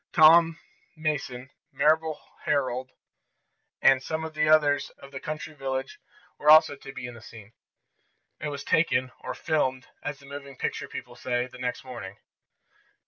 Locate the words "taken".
8.63-9.11